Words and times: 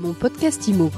Mon 0.00 0.14
podcast 0.14 0.66
IMO. 0.66 0.90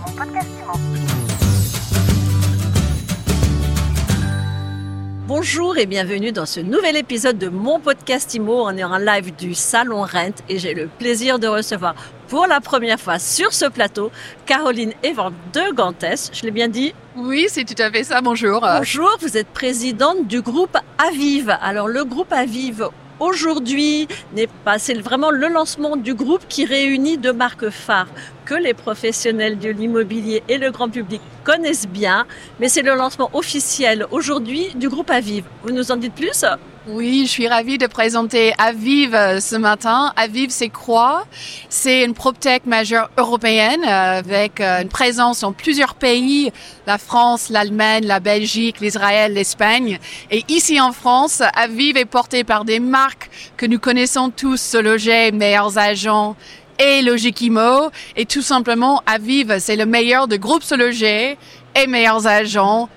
Bonjour 5.27 5.77
et 5.77 5.87
bienvenue 5.87 6.31
dans 6.31 6.47
ce 6.47 6.61
nouvel 6.61 6.97
épisode 6.97 7.37
de 7.37 7.49
mon 7.49 7.81
podcast 7.81 8.33
IMO. 8.35 8.63
On 8.65 8.77
est 8.77 8.85
en 8.85 8.99
live 8.99 9.35
du 9.35 9.55
Salon 9.55 10.03
Rent 10.03 10.45
et 10.49 10.57
j'ai 10.61 10.75
le 10.75 10.87
plaisir 10.87 11.41
de 11.41 11.49
recevoir 11.49 11.97
pour 12.29 12.47
la 12.47 12.61
première 12.61 13.01
fois 13.01 13.19
sur 13.19 13.53
ce 13.53 13.65
plateau 13.65 14.13
Caroline 14.47 14.93
Evan 15.03 15.35
de 15.53 15.75
Gantès. 15.75 16.31
Je 16.33 16.45
l'ai 16.45 16.53
bien 16.53 16.69
dit 16.69 16.95
Oui, 17.17 17.47
c'est 17.49 17.65
tout 17.65 17.83
à 17.83 17.91
fait 17.91 18.05
ça. 18.05 18.21
Bonjour. 18.21 18.61
Bonjour, 18.61 19.11
vous 19.21 19.37
êtes 19.37 19.49
présidente 19.49 20.29
du 20.29 20.43
groupe 20.43 20.77
Avive. 20.99 21.59
Alors 21.61 21.89
le 21.89 22.05
groupe 22.05 22.33
Avive 22.33 22.89
aujourd'hui 23.23 24.09
n'est 24.35 24.49
pas, 24.65 24.79
c'est 24.79 24.95
vraiment 24.95 25.31
le 25.31 25.49
lancement 25.49 25.97
du 25.97 26.15
groupe 26.15 26.43
qui 26.49 26.65
réunit 26.65 27.19
deux 27.19 27.33
marques 27.33 27.71
phares 27.71 28.09
que 28.45 28.55
les 28.55 28.75
professionnels 28.75 29.59
de 29.59 29.71
l'immobilier 29.71 30.43
et 30.49 30.59
le 30.59 30.71
grand 30.71 30.89
public 30.89 31.21
connaissent 31.45 31.89
bien, 31.89 32.27
mais 32.61 32.69
c'est 32.69 32.83
le 32.83 32.95
lancement 32.95 33.31
officiel 33.33 34.07
aujourd'hui 34.11 34.69
du 34.75 34.89
groupe 34.89 35.11
Aviv. 35.11 35.45
Vous 35.63 35.73
nous 35.73 35.91
en 35.91 35.97
dites 35.97 36.15
plus? 36.15 36.45
Oui, 36.89 37.23
je 37.27 37.31
suis 37.31 37.47
ravie 37.47 37.79
de 37.79 37.87
présenter 37.87 38.53
Aviv 38.59 39.15
euh, 39.15 39.39
ce 39.39 39.55
matin. 39.55 40.13
Aviv, 40.17 40.51
c'est 40.51 40.69
quoi? 40.69 41.27
C'est 41.69 42.03
une 42.05 42.13
PropTech 42.13 42.67
majeure 42.67 43.09
européenne 43.17 43.85
euh, 43.85 44.19
avec 44.19 44.61
euh, 44.61 44.83
une 44.83 44.89
présence 44.89 45.43
dans 45.43 45.53
plusieurs 45.53 45.95
pays, 45.95 46.51
la 46.89 46.99
France, 46.99 47.51
l'Allemagne, 47.51 48.05
la 48.05 48.19
Belgique, 48.19 48.81
l'Israël, 48.81 49.33
l'Espagne. 49.33 50.01
Et 50.33 50.45
ici 50.49 50.81
en 50.81 50.91
France, 50.91 51.41
Aviv 51.55 51.97
est 51.97 52.05
porté 52.05 52.43
par 52.43 52.65
des 52.65 52.81
marques 52.81 53.31
que 53.57 53.67
nous 53.67 53.79
connaissons 53.79 54.31
tous, 54.31 54.61
Sologet, 54.61 55.31
Meilleurs 55.31 55.79
Agents, 55.79 56.35
et 56.79 57.03
Logikimo. 57.03 57.91
Et 58.17 58.27
tout 58.27 58.43
simplement, 58.43 59.03
Aviv, 59.07 59.59
c'est 59.59 59.77
le 59.77 59.87
meilleur 59.87 60.29
de 60.29 60.37
groupe 60.37 60.63
Sologet 60.63 61.37
et 61.75 61.87
meilleurs 61.87 62.27
agents 62.27 62.89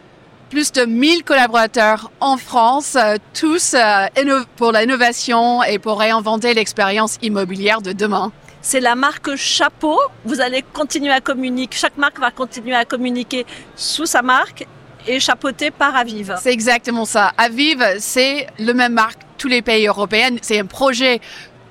plus 0.49 0.71
de 0.71 0.85
1000 0.85 1.23
collaborateurs 1.23 2.11
en 2.19 2.37
France, 2.37 2.95
euh, 2.95 3.17
tous 3.33 3.73
euh, 3.73 4.43
pour 4.55 4.71
l'innovation 4.71 5.63
et 5.63 5.79
pour 5.79 5.99
réinventer 5.99 6.53
l'expérience 6.53 7.17
immobilière 7.21 7.81
de 7.81 7.91
demain. 7.91 8.31
C'est 8.61 8.79
la 8.79 8.95
marque 8.95 9.35
Chapeau. 9.35 9.99
Vous 10.23 10.41
allez 10.41 10.63
continuer 10.73 11.11
à 11.11 11.21
communiquer. 11.21 11.77
Chaque 11.77 11.97
marque 11.97 12.19
va 12.19 12.31
continuer 12.31 12.75
à 12.75 12.85
communiquer 12.85 13.45
sous 13.75 14.05
sa 14.05 14.21
marque 14.21 14.65
et 15.07 15.19
chapeauté 15.19 15.71
par 15.71 15.95
Aviv. 15.95 16.35
C'est 16.41 16.53
exactement 16.53 17.05
ça. 17.05 17.31
Aviv, 17.37 17.83
c'est 17.99 18.47
le 18.57 18.73
même 18.73 18.93
marque 18.93 19.19
tous 19.37 19.47
les 19.47 19.61
pays 19.61 19.87
européens. 19.87 20.37
C'est 20.41 20.59
un 20.59 20.65
projet 20.65 21.21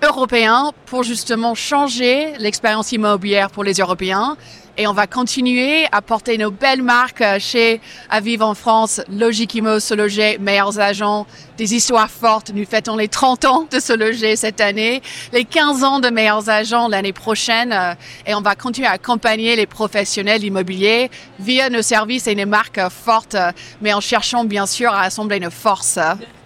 européen 0.05 0.73
pour 0.87 1.03
justement 1.03 1.55
changer 1.55 2.35
l'expérience 2.39 2.93
immobilière 2.93 3.51
pour 3.51 3.65
les 3.65 3.75
Européens 3.75 4.37
et 4.77 4.87
on 4.87 4.93
va 4.93 5.07
continuer 5.07 5.87
à 5.93 6.03
porter 6.03 6.37
nos 6.37 6.51
belles 6.51 6.83
marques 6.83 7.21
euh, 7.21 7.39
chez 7.39 7.81
Aviv 8.11 8.43
en 8.43 8.55
France, 8.55 9.01
Logikimo, 9.09 9.79
Se 9.79 9.95
Loger, 9.95 10.39
Meilleurs 10.39 10.81
Agents, 10.81 11.27
des 11.57 11.75
histoires 11.75 12.11
fortes. 12.11 12.51
Nous 12.53 12.65
fêtons 12.65 12.97
les 12.97 13.09
30 13.09 13.45
ans 13.45 13.69
de 13.71 13.79
Se 13.79 13.93
Loger 13.93 14.37
cette 14.37 14.61
année, 14.61 15.03
les 15.33 15.45
15 15.45 15.85
ans 15.85 16.01
de 16.01 16.09
Meilleurs 16.09 16.49
Agents 16.49 16.89
l'année 16.89 17.13
prochaine 17.13 17.73
euh, 17.73 17.95
et 18.27 18.35
on 18.35 18.41
va 18.41 18.57
continuer 18.57 18.89
à 18.89 18.93
accompagner 18.93 19.55
les 19.55 19.67
professionnels 19.67 20.43
immobiliers 20.43 21.11
via 21.39 21.71
nos 21.71 21.83
services 21.83 22.27
et 22.27 22.35
nos 22.35 22.47
marques 22.47 22.81
fortes, 22.91 23.37
mais 23.81 23.93
en 23.93 24.01
cherchant 24.01 24.45
bien 24.45 24.67
sûr 24.67 24.93
à 24.93 25.03
assembler 25.03 25.41
nos 25.41 25.51
forces. 25.51 25.99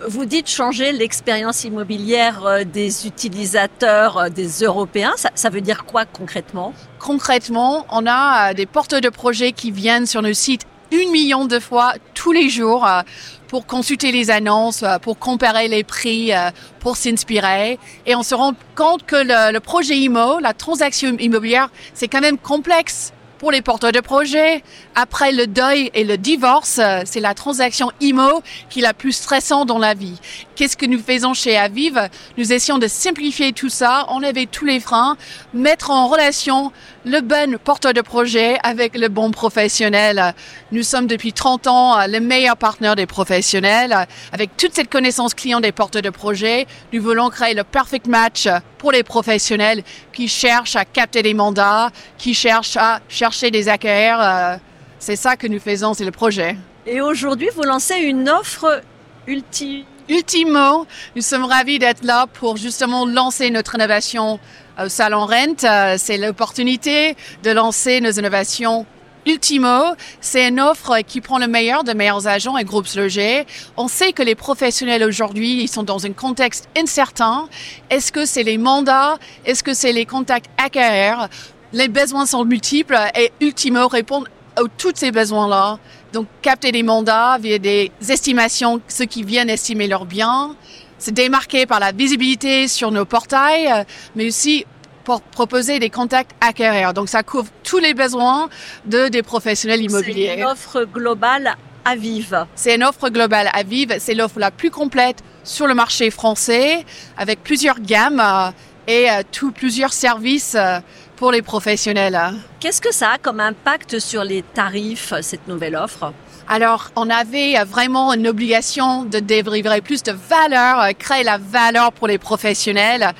Vous 0.07 0.27
dites 0.27 0.48
changer 0.48 0.92
l'expérience 0.92 1.65
immobilière 1.65 2.45
euh, 2.45 2.65
des 2.65 3.07
utilisateurs, 3.07 4.31
des 4.31 4.48
Européens. 4.63 5.15
Ça 5.35 5.51
veut 5.51 5.61
dire 5.61 5.85
quoi 5.85 6.05
concrètement? 6.05 6.75
Concrètement, 6.99 7.87
on 7.91 8.07
a 8.07 8.51
euh, 8.51 8.55
des 8.55 8.67
porteurs 8.67 9.01
de 9.01 9.09
projets 9.09 9.53
qui 9.53 9.71
viennent 9.71 10.07
sur 10.07 10.23
nos 10.23 10.33
sites 10.33 10.63
une 10.91 11.11
million 11.11 11.45
de 11.45 11.59
fois 11.59 11.93
tous 12.15 12.33
les 12.33 12.49
jours 12.49 12.87
euh, 12.87 13.03
pour 13.47 13.67
consulter 13.67 14.11
les 14.11 14.31
annonces, 14.31 14.83
euh, 14.83 14.99
pour 14.99 15.19
comparer 15.19 15.69
les 15.69 15.85
prix, 15.85 16.33
pour 16.81 16.97
s'inspirer. 16.97 17.79
Et 18.07 18.14
on 18.14 18.23
se 18.23 18.35
rend 18.35 18.55
compte 18.75 19.07
que 19.07 19.17
le, 19.17 19.53
le 19.53 19.61
projet 19.61 19.97
IMO, 19.97 20.41
la 20.41 20.55
transaction 20.55 21.17
immobilière, 21.19 21.70
c'est 21.95 22.08
quand 22.08 22.20
même 22.20 22.39
complexe 22.39 23.13
pour 23.39 23.53
les 23.53 23.63
porteurs 23.63 23.93
de 23.93 24.01
projets. 24.01 24.63
Après 24.95 25.33
le 25.33 25.47
deuil 25.47 25.91
et 25.95 26.05
le 26.05 26.19
divorce, 26.19 26.81
c'est 27.05 27.21
la 27.21 27.35
transaction 27.35 27.91
IMO 28.01 28.43
qui 28.69 28.81
est 28.81 28.83
la 28.83 28.95
plus 28.95 29.13
stressante 29.13 29.69
dans 29.69 29.79
la 29.79 29.95
vie. 29.95 30.19
Qu'est-ce 30.57 30.77
que 30.77 30.87
nous 30.87 30.99
faisons 30.99 31.35
chez 31.35 31.57
Aviv? 31.57 31.99
Nous 32.37 32.53
essayons 32.53 32.79
de 32.79 32.89
simplifier 32.89 33.53
tout 33.53 33.69
ça, 33.69 34.07
enlever 34.09 34.47
tous 34.47 34.65
les 34.65 34.81
freins, 34.81 35.17
mettre 35.55 35.91
en 35.91 36.09
relation 36.09 36.73
le 37.05 37.21
bon 37.21 37.57
porteur 37.63 37.95
de 37.95 38.01
projet 38.01 38.59
avec 38.63 38.97
le 38.97 39.09
bon 39.09 39.31
professionnel. 39.31 40.35
Nous 40.73 40.83
sommes 40.83 41.07
depuis 41.07 41.33
30 41.33 41.67
ans 41.69 42.07
les 42.07 42.20
meilleurs 42.20 42.57
partenaires 42.57 42.97
des 42.97 43.07
professionnels. 43.07 44.07
Avec 44.33 44.57
toute 44.57 44.75
cette 44.75 44.91
connaissance 44.91 45.33
client 45.35 45.61
des 45.61 45.73
porteurs 45.73 46.03
de 46.03 46.11
projet, 46.11 46.67
nous 46.93 47.01
voulons 47.01 47.31
créer 47.31 47.55
le 47.55 47.65
perfect 47.65 48.09
match 48.09 48.49
pour 48.79 48.93
les 48.93 49.03
professionnels 49.03 49.83
qui 50.13 50.29
cherchent 50.29 50.77
à 50.77 50.85
capter 50.85 51.23
des 51.23 51.35
mandats, 51.35 51.91
qui 52.17 52.35
cherchent 52.35 52.77
à 52.77 53.01
des 53.50 53.68
acquéreurs. 53.68 54.20
Euh, 54.20 54.56
c'est 54.98 55.16
ça 55.16 55.36
que 55.36 55.46
nous 55.46 55.61
faisons, 55.61 55.94
c'est 55.94 56.05
le 56.05 56.11
projet. 56.11 56.56
Et 56.86 57.00
aujourd'hui, 57.00 57.48
vous 57.55 57.62
lancez 57.62 57.96
une 57.96 58.28
offre 58.28 58.83
ultime 59.27 59.84
Ultimo, 60.08 60.86
nous 61.16 61.20
sommes 61.20 61.44
ravis 61.44 61.78
d'être 61.78 62.02
là 62.02 62.27
pour 62.27 62.56
justement 62.56 63.05
lancer 63.05 63.50
notre 63.50 63.74
innovation 63.74 64.40
au 64.83 64.89
Salon 64.89 65.27
Rent. 65.27 65.64
Euh, 65.64 65.96
c'est 65.98 66.16
l'opportunité 66.16 67.14
de 67.42 67.50
lancer 67.50 68.00
nos 68.00 68.12
innovations 68.12 68.86
Ultimo, 69.27 69.95
c'est 70.22 70.48
une 70.48 70.58
offre 70.58 71.00
qui 71.06 71.20
prend 71.20 71.39
le 71.39 71.46
meilleur 71.46 71.84
de 71.84 71.92
meilleurs 71.92 72.27
agents 72.27 72.56
et 72.56 72.64
groupes 72.64 72.89
logés. 72.95 73.45
On 73.77 73.86
sait 73.86 74.12
que 74.14 74.22
les 74.22 74.34
professionnels 74.34 75.05
aujourd'hui, 75.05 75.62
ils 75.62 75.68
sont 75.68 75.83
dans 75.83 76.06
un 76.06 76.12
contexte 76.12 76.68
incertain. 76.78 77.46
Est-ce 77.90 78.10
que 78.10 78.24
c'est 78.24 78.42
les 78.42 78.56
mandats? 78.56 79.18
Est-ce 79.45 79.62
que 79.62 79.74
c'est 79.74 79.92
les 79.92 80.06
contacts 80.06 80.48
acquéreurs? 80.56 81.28
Les 81.73 81.89
besoins 81.89 82.27
sont 82.27 82.45
multiples 82.45 82.98
et 83.14 83.30
Ultimo 83.40 83.89
répond 83.89 84.24
à 84.56 84.62
tous 84.79 84.92
ces 84.95 85.11
besoins-là. 85.11 85.79
Donc, 86.12 86.27
capter 86.40 86.73
des 86.73 86.83
mandats 86.83 87.36
via 87.39 87.58
des 87.58 87.92
estimations, 88.08 88.80
ceux 88.89 89.05
qui 89.05 89.23
viennent 89.23 89.51
estimer 89.51 89.86
leurs 89.86 90.07
biens, 90.07 90.57
se 90.98 91.11
démarquer 91.11 91.67
par 91.67 91.78
la 91.80 91.92
visibilité 91.92 92.68
sur 92.68 92.90
nos 92.90 93.05
portails, 93.05 93.84
mais 94.17 94.27
aussi 94.27 94.64
pour 95.05 95.20
proposer 95.20 95.78
des 95.78 95.90
contacts 95.90 96.33
acquéreurs. 96.40 96.95
Donc, 96.95 97.08
ça 97.08 97.23
couvre 97.23 97.48
tous 97.62 97.78
les 97.78 97.92
besoins 97.92 98.48
de 98.86 99.08
des 99.08 99.23
professionnels 99.23 99.83
immobiliers. 99.83 100.33
C'est 100.34 100.40
une 100.40 100.46
offre 100.46 100.84
globale 100.84 101.55
à 101.84 101.96
Vive. 101.96 102.46
C'est 102.55 102.74
une 102.74 102.84
offre 102.84 103.11
globale 103.11 103.51
à 103.52 103.62
Vive. 103.62 103.96
C'est 103.98 104.14
l'offre 104.14 104.39
la 104.39 104.51
plus 104.51 104.70
complète 104.70 105.23
sur 105.45 105.67
le 105.67 105.74
marché 105.74 106.11
français, 106.11 106.84
avec 107.17 107.42
plusieurs 107.42 107.80
gammes 107.80 108.20
euh, 108.20 108.51
et 108.86 109.11
euh, 109.11 109.23
tout, 109.30 109.52
plusieurs 109.52 109.92
services 109.92 110.57
euh, 110.58 110.80
pour 111.18 111.33
les 111.33 111.42
professionnels. 111.42 112.18
Qu'est-ce 112.61 112.80
que 112.80 112.95
ça 112.95 113.11
a 113.11 113.18
comme 113.18 113.40
impact 113.40 113.98
sur 113.98 114.23
les 114.23 114.42
tarifs, 114.42 115.12
cette 115.20 115.48
nouvelle 115.48 115.74
offre? 115.74 116.12
Alors, 116.48 116.90
on 116.96 117.11
avait 117.11 117.62
vraiment 117.64 118.14
une 118.14 118.29
obligation 118.29 119.05
de 119.05 119.18
délivrer 119.18 119.80
plus 119.80 120.02
de 120.02 120.12
valeur, 120.12 120.80
euh, 120.80 120.92
créer 120.98 121.24
la 121.24 121.36
valeur 121.36 121.92
pour 121.92 122.07
les 122.07 122.18
professionnels. 122.18 123.12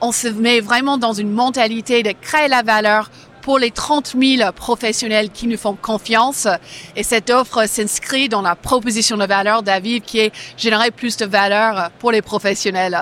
On 0.00 0.12
se 0.12 0.28
met 0.28 0.60
vraiment 0.60 0.98
dans 0.98 1.14
une 1.14 1.32
mentalité 1.32 2.02
de 2.02 2.12
créer 2.12 2.46
la 2.46 2.62
valeur 2.62 3.10
pour 3.40 3.58
les 3.58 3.70
30 3.70 4.14
000 4.20 4.52
professionnels 4.52 5.30
qui 5.30 5.46
nous 5.46 5.56
font 5.56 5.76
confiance. 5.80 6.46
Et 6.94 7.02
cette 7.02 7.30
offre 7.30 7.66
s'inscrit 7.66 8.28
dans 8.28 8.42
la 8.42 8.54
proposition 8.54 9.16
de 9.16 9.24
valeur 9.24 9.62
d'Aviv 9.62 10.02
qui 10.02 10.18
est 10.18 10.32
générer 10.56 10.90
plus 10.90 11.16
de 11.16 11.26
valeur 11.26 11.90
pour 11.98 12.12
les 12.12 12.22
professionnels. 12.22 12.98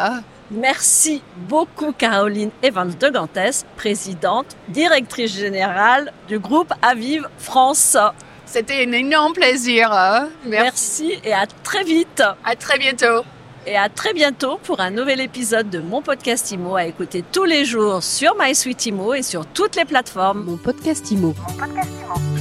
Merci 0.50 1.22
beaucoup 1.36 1.92
Caroline 1.92 2.50
Evans 2.62 2.92
de 2.98 3.08
Gantès, 3.08 3.64
présidente, 3.76 4.56
directrice 4.68 5.34
générale 5.34 6.12
du 6.28 6.38
groupe 6.38 6.72
Aviv 6.82 7.26
France. 7.38 7.96
C'était 8.44 8.84
un 8.86 8.92
énorme 8.92 9.32
plaisir. 9.32 9.90
Hein. 9.90 10.28
Merci. 10.46 11.04
Merci 11.04 11.20
et 11.24 11.32
à 11.32 11.46
très 11.46 11.82
vite. 11.82 12.22
À 12.44 12.56
très 12.56 12.78
bientôt. 12.78 13.24
Et 13.66 13.76
à 13.76 13.88
très 13.88 14.12
bientôt 14.12 14.58
pour 14.62 14.80
un 14.80 14.90
nouvel 14.90 15.20
épisode 15.20 15.70
de 15.70 15.78
mon 15.78 16.02
podcast 16.02 16.50
IMO 16.50 16.76
à 16.76 16.84
écouter 16.84 17.24
tous 17.32 17.44
les 17.44 17.64
jours 17.64 18.02
sur 18.02 18.36
MySuite 18.38 18.84
IMO 18.86 19.14
et 19.14 19.22
sur 19.22 19.46
toutes 19.46 19.76
les 19.76 19.86
plateformes. 19.86 20.44
Mon 20.44 20.58
podcast 20.58 21.10
IMO. 21.10 21.28
Mon 21.28 21.54
podcast 21.54 21.90
IMO. 22.04 22.33